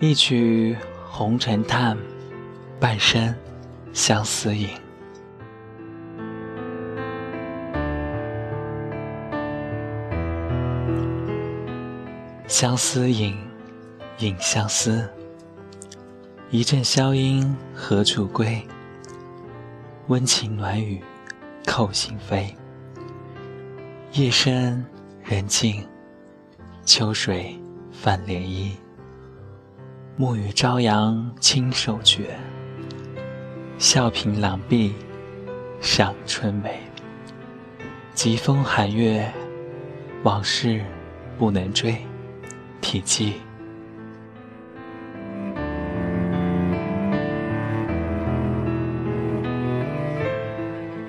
[0.00, 0.76] 一曲
[1.10, 1.98] 红尘叹，
[2.78, 3.34] 半生
[3.92, 4.68] 相思饮。
[12.46, 13.36] 相思饮，
[14.18, 15.08] 饮相思。
[16.52, 18.64] 一阵箫音何处归？
[20.06, 21.02] 温情暖语
[21.66, 22.54] 扣心扉。
[24.12, 24.86] 夜深
[25.24, 25.84] 人静，
[26.84, 27.60] 秋水
[27.90, 28.76] 泛涟漪。
[30.20, 32.36] 暮雨朝阳轻手绝，
[33.78, 34.92] 笑凭廊壁
[35.80, 36.80] 赏春梅。
[38.14, 39.32] 疾风寒月，
[40.24, 40.84] 往事
[41.38, 41.96] 不能追。
[42.80, 43.34] 体记。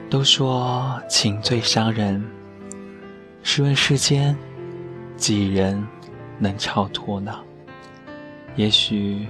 [0.07, 2.23] 都说情最伤人，
[3.41, 4.37] 试问世间
[5.17, 5.83] 几人
[6.37, 7.35] 能超脱呢？
[8.55, 9.25] 也许，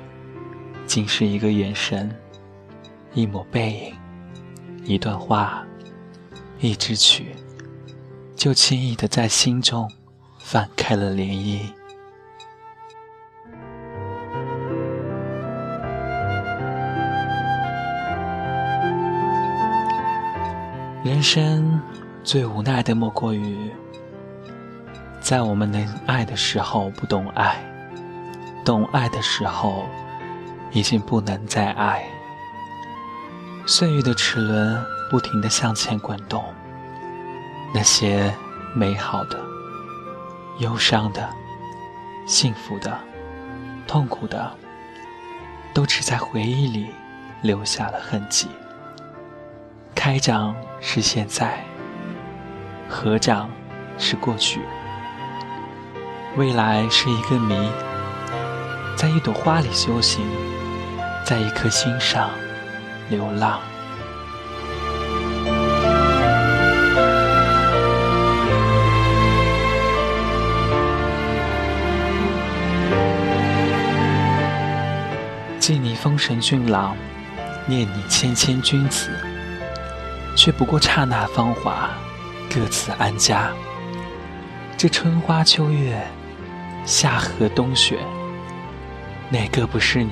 [0.88, 2.10] 仅是一个眼神，
[3.14, 3.96] 一抹背影，
[4.86, 5.64] 一段话，
[6.60, 7.36] 一支曲，
[8.36, 9.88] 就轻易的在心中
[10.40, 11.60] 泛开了涟漪。
[21.04, 21.80] 人生
[22.24, 23.72] 最无奈的莫过于，
[25.22, 27.64] 在我们能爱的时候不懂爱，
[28.70, 29.90] 懂爱的时候
[30.70, 32.06] 已经不能再爱。
[33.66, 36.44] 岁月的齿轮不停地向前滚动，
[37.74, 38.32] 那些
[38.76, 39.40] 美好的、
[40.60, 41.28] 忧伤的、
[42.28, 42.96] 幸福的、
[43.88, 44.56] 痛苦的，
[45.74, 46.92] 都只在回忆里
[47.42, 48.50] 留下了痕迹。
[49.96, 51.66] 开掌是现在，
[52.88, 53.50] 合掌
[53.98, 54.62] 是过去，
[56.38, 57.68] 未来是一个谜。
[59.00, 60.26] 在一朵花里修行，
[61.26, 62.30] 在一颗心上
[63.10, 63.62] 流浪。
[75.62, 76.94] 记你风神俊朗，
[77.68, 79.10] 念你谦谦君子。
[80.36, 81.90] 却不过刹那芳华，
[82.54, 83.50] 各自安家。
[84.78, 86.06] 这春花秋月，
[86.86, 87.98] 夏荷冬雪，
[89.32, 90.10] 哪个不是你？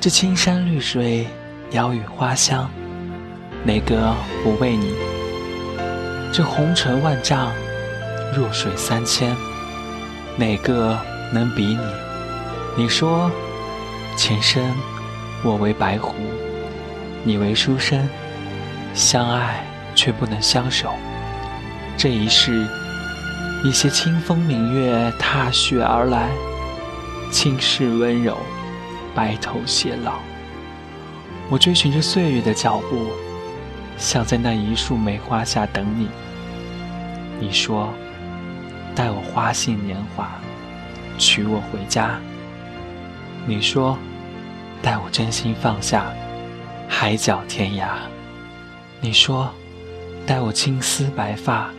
[0.00, 1.24] 这青山绿水，
[1.70, 2.68] 鸟语花香，
[3.64, 4.92] 哪个不为你？
[6.32, 7.52] 这红尘万丈，
[8.34, 9.36] 弱水三千，
[10.36, 10.98] 哪个
[11.32, 11.78] 能比你？
[12.76, 13.30] 你说，
[14.16, 14.60] 前生
[15.44, 16.12] 我为白狐，
[17.22, 18.08] 你为书生。
[18.94, 19.64] 相爱
[19.94, 20.92] 却不能相守，
[21.96, 22.66] 这一世，
[23.64, 26.28] 一些清风明月踏雪而来，
[27.32, 28.36] 轻视温柔，
[29.14, 30.20] 白头偕老。
[31.48, 33.06] 我追寻着岁月的脚步，
[33.96, 36.08] 想在那一束梅花下等你。
[37.40, 37.88] 你说，
[38.94, 40.30] 待我花信年华，
[41.16, 42.20] 娶我回家。
[43.46, 43.98] 你说，
[44.82, 46.12] 待我真心放下，
[46.86, 47.88] 海角天涯。
[49.00, 49.50] 你说
[50.26, 51.70] ：“待我青丝白发，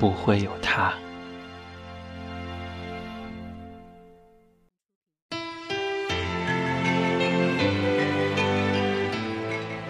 [0.00, 0.92] 不会有他。”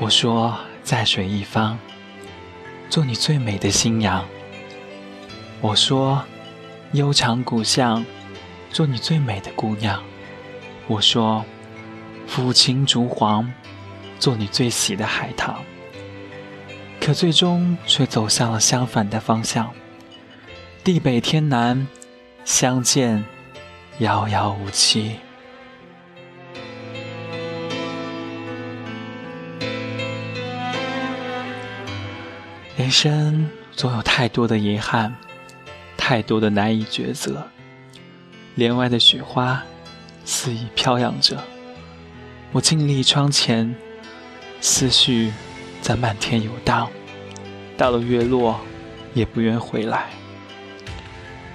[0.05, 0.55] 我说
[0.85, 1.79] ：“在水一方，
[2.91, 4.23] 做你最美的新娘。”
[5.63, 6.23] 我说
[6.93, 8.05] ：“悠长古巷，
[8.71, 10.03] 做你最美的姑娘。”
[10.89, 11.43] 我说
[12.29, 13.51] ：“抚琴烛黄，
[14.19, 15.59] 做你最喜的海棠。”
[17.01, 19.73] 可最终却走向了相反的方向，
[20.85, 21.87] 地北天南，
[22.45, 23.25] 相见
[24.01, 25.17] 遥遥无期。
[32.77, 35.15] 人生总有太多的遗憾，
[35.97, 37.47] 太多的难以抉择。
[38.57, 39.63] 帘外的雪花
[40.25, 41.39] 肆意飘扬着，
[42.51, 43.75] 我静立窗前，
[44.61, 45.33] 思绪。
[45.81, 46.89] 在漫天游荡，
[47.77, 48.59] 到了月落，
[49.13, 50.09] 也不愿回来。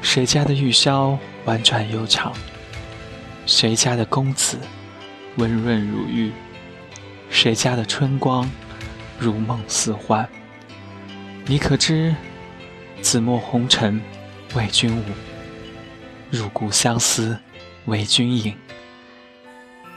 [0.03, 2.31] 谁家的玉箫婉转悠长？
[3.47, 4.59] 谁家的公子
[5.37, 6.31] 温润如玉？
[7.31, 8.47] 谁家的春光
[9.17, 10.29] 如梦似幻？
[11.49, 12.15] 你可知，
[13.01, 13.99] 紫陌红尘
[14.53, 15.03] 为君舞，
[16.29, 17.35] 入骨相思
[17.85, 18.55] 为君饮。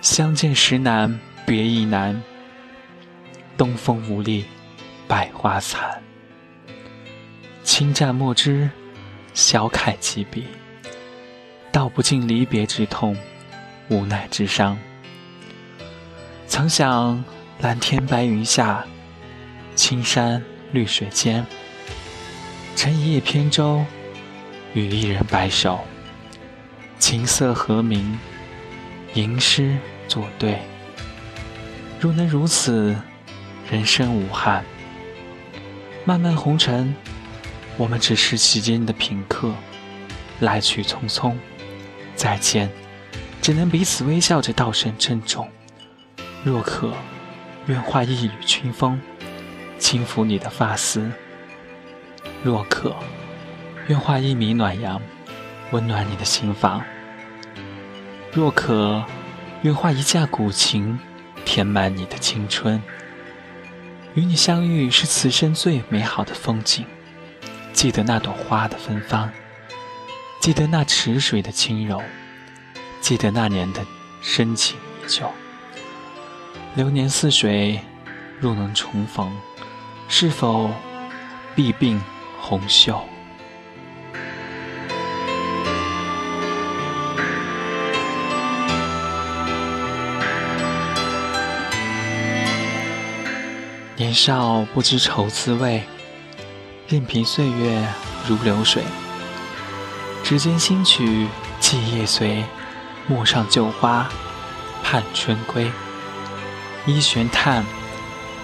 [0.01, 2.19] 相见时难，别亦难。
[3.55, 4.47] 东风无力，
[5.07, 6.03] 百花残。
[7.63, 8.71] 轻蘸墨汁，
[9.35, 10.47] 小楷几笔，
[11.71, 13.15] 道不尽离别之痛，
[13.91, 14.79] 无奈之伤。
[16.47, 17.23] 曾想
[17.61, 18.87] 蓝天白云下，
[19.75, 20.43] 青山
[20.73, 21.47] 绿水间，
[22.75, 23.85] 乘一叶扁舟，
[24.73, 25.81] 与一人白首，
[26.99, 28.19] 琴瑟和鸣，
[29.13, 29.77] 吟诗
[30.09, 30.59] 作对。
[32.01, 32.97] 若能如此，
[33.71, 34.65] 人生无憾。
[36.07, 36.95] 漫漫红尘，
[37.77, 39.53] 我们只是其间的平客，
[40.41, 41.35] 来去匆匆，
[42.17, 42.71] 再见，
[43.43, 45.47] 只能彼此微笑着道声珍重。
[46.43, 46.95] 若可，
[47.67, 48.99] 愿化一缕清风，
[49.83, 51.11] 轻抚你的发丝；
[52.45, 52.95] 若可，
[53.89, 55.03] 愿化一米暖阳，
[55.73, 56.81] 温暖你的心房；
[58.33, 59.05] 若可，
[59.63, 60.97] 愿化一架古琴，
[61.45, 62.81] 填满你的青春。
[64.15, 66.87] 与你相遇是此生最美好的风景。
[67.73, 69.29] 记得那朵花的芬芳，
[70.41, 72.01] 记得那池水的轻柔，
[73.01, 73.85] 记得那年的
[74.23, 75.29] 深情依旧。
[76.77, 77.81] 流年似水，
[78.39, 79.29] 若能重逢，
[80.15, 80.71] 是否
[81.57, 81.99] 必鬓
[82.39, 83.03] 红袖？
[93.97, 95.83] 年少不知愁滋味，
[96.89, 97.83] 任凭岁月
[98.29, 98.85] 如流水。
[100.23, 101.27] 指尖新曲
[101.59, 102.45] 寄叶随，
[103.07, 104.07] 陌上旧花
[104.85, 105.73] 盼春归。
[106.85, 107.65] 一弦叹，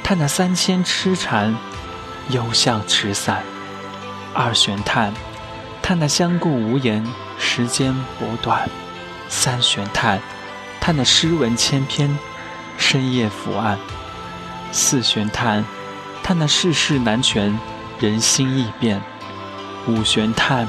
[0.08, 1.55] 叹那三千痴缠，
[2.31, 3.43] 犹向池散；
[4.32, 5.12] 二玄叹，
[5.82, 7.06] 叹那相顾无言，
[7.38, 8.66] 时间薄短；
[9.28, 10.19] 三玄叹，
[10.81, 12.19] 叹那诗文千篇，
[12.78, 13.76] 深夜伏案；
[14.72, 15.62] 四玄叹，
[16.22, 17.60] 叹那世事难全，
[18.00, 18.99] 人心易变；
[19.87, 20.66] 五玄叹，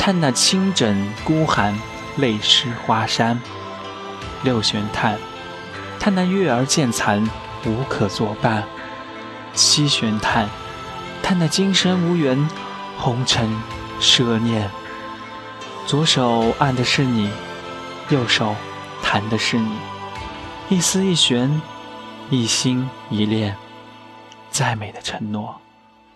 [0.00, 1.78] 叹那清枕孤寒，
[2.16, 3.38] 泪湿花衫；
[4.42, 5.16] 六玄叹。
[6.00, 7.24] 叹那月儿渐残，
[7.66, 8.62] 无可作伴；
[9.52, 10.48] 七弦叹，
[11.22, 12.48] 叹那今生无缘，
[12.96, 13.50] 红尘
[14.00, 14.70] 奢念。
[15.86, 17.30] 左手按的是你，
[18.08, 18.54] 右手
[19.02, 19.76] 弹的是你，
[20.68, 21.60] 一丝一弦，
[22.30, 23.56] 一心一恋。
[24.50, 25.60] 再美的承诺，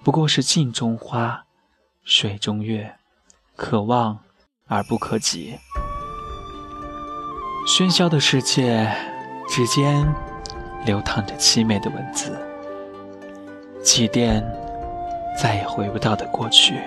[0.02, 1.44] 不过是镜中花，
[2.04, 2.96] 水中月，
[3.56, 4.18] 可望
[4.66, 5.58] 而不可及。
[7.66, 8.90] 喧嚣的世界。
[9.52, 10.06] 指尖
[10.84, 12.32] 流淌着凄美的文字，
[13.82, 14.42] 祭奠
[15.36, 16.80] 再也回不到的过去。